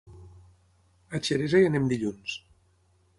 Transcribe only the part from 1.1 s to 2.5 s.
A Xeresa hi anem dilluns.